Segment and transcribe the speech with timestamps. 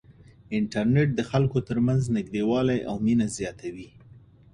[0.57, 3.89] انټرنیټ د خلکو ترمنځ نږدېوالی او مینه زیاتوي.